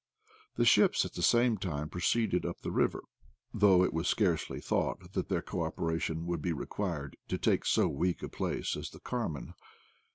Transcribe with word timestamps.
The 0.55 0.65
ships 0.65 1.05
at 1.05 1.13
the 1.13 1.21
same 1.21 1.57
time 1.57 1.87
proceeded 1.87 2.43
up 2.43 2.61
the 2.61 2.71
river, 2.71 3.03
though 3.53 3.83
it 3.83 3.93
was 3.93 4.07
scarcely 4.07 4.59
thought 4.59 5.11
that 5.13 5.29
their 5.29 5.43
co 5.43 5.61
operation 5.61 6.25
would 6.25 6.41
be 6.41 6.53
required 6.53 7.17
to 7.27 7.37
take 7.37 7.67
so 7.67 7.87
weak 7.87 8.23
a 8.23 8.27
place 8.29 8.75
as 8.75 8.89
the 8.89 8.99
Carmen. 8.99 9.53